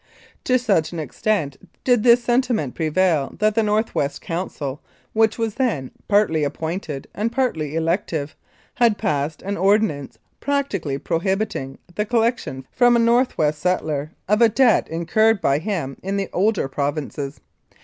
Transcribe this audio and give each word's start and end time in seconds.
To 0.45 0.57
such 0.57 0.91
an 0.91 0.99
extent 0.99 1.57
did 1.83 2.01
this 2.01 2.23
sentiment 2.23 2.73
prevail 2.73 3.35
that 3.37 3.53
the 3.53 3.61
North 3.61 3.93
West 3.93 4.19
Council, 4.19 4.81
which 5.13 5.37
was 5.37 5.53
then 5.53 5.91
partly 6.07 6.43
ap 6.43 6.53
pointed 6.55 7.05
and 7.13 7.31
partly 7.31 7.75
elective, 7.75 8.35
had 8.73 8.97
passed 8.97 9.43
an 9.43 9.57
Ordinance 9.57 10.17
practically 10.39 10.97
prohibiting 10.97 11.77
the 11.93 12.05
collection 12.05 12.65
from 12.71 12.95
a 12.95 12.97
North 12.97 13.37
West 13.37 13.59
settler 13.59 14.09
of 14.27 14.41
a 14.41 14.49
debt 14.49 14.87
incurred 14.89 15.39
by 15.39 15.59
him 15.59 15.95
in 16.01 16.17
the 16.17 16.31
older 16.33 16.67
provinces. 16.67 17.39